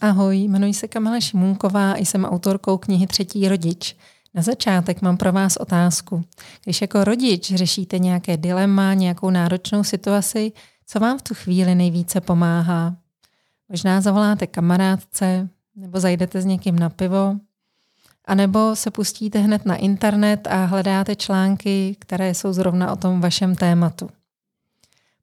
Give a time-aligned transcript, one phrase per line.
[0.00, 3.96] Ahoj, jmenuji se Kamila Šimunková, jsem autorkou knihy Třetí rodič.
[4.34, 6.24] Na začátek mám pro vás otázku.
[6.64, 10.52] Když jako rodič řešíte nějaké dilema, nějakou náročnou situaci,
[10.86, 12.96] co vám v tu chvíli nejvíce pomáhá?
[13.68, 17.36] Možná zavoláte kamarádce, nebo zajdete s někým na pivo,
[18.24, 23.20] a nebo se pustíte hned na internet a hledáte články, které jsou zrovna o tom
[23.20, 24.10] vašem tématu.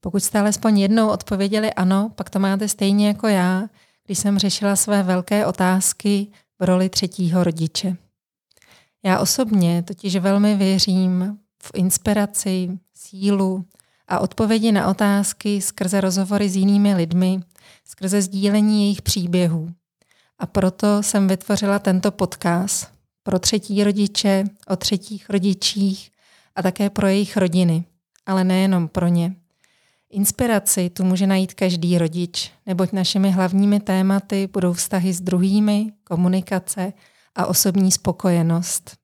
[0.00, 3.68] Pokud jste alespoň jednou odpověděli ano, pak to máte stejně jako já,
[4.08, 6.26] když jsem řešila své velké otázky
[6.58, 7.96] v roli třetího rodiče.
[9.04, 13.64] Já osobně totiž velmi věřím v inspiraci, sílu
[14.08, 17.40] a odpovědi na otázky skrze rozhovory s jinými lidmi,
[17.84, 19.70] skrze sdílení jejich příběhů.
[20.38, 26.10] A proto jsem vytvořila tento podcast pro třetí rodiče, o třetích rodičích
[26.56, 27.84] a také pro jejich rodiny,
[28.26, 29.34] ale nejenom pro ně.
[30.10, 36.92] Inspiraci tu může najít každý rodič, neboť našimi hlavními tématy budou vztahy s druhými, komunikace
[37.34, 38.96] a osobní spokojenost.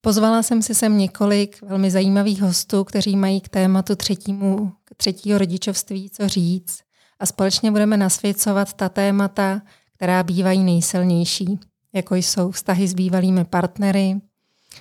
[0.00, 6.10] Pozvala jsem si sem několik velmi zajímavých hostů, kteří mají k tématu třetímu, třetího rodičovství
[6.10, 6.80] co říct
[7.18, 9.62] a společně budeme nasvěcovat ta témata,
[9.96, 11.58] která bývají nejsilnější,
[11.92, 14.20] jako jsou vztahy s bývalými partnery,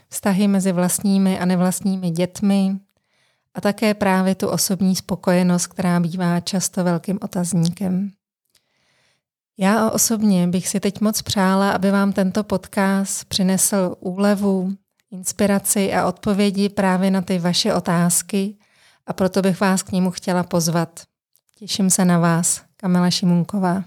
[0.10, 2.80] vztahy mezi vlastními a nevlastními dětmi,
[3.54, 8.12] a také právě tu osobní spokojenost, která bývá často velkým otazníkem.
[9.58, 14.74] Já osobně bych si teď moc přála, aby vám tento podcast přinesl úlevu,
[15.12, 18.58] inspiraci a odpovědi právě na ty vaše otázky
[19.08, 21.00] a proto bych vás k němu chtěla pozvat.
[21.56, 23.84] Těším se na vás, Kamila Šimunková.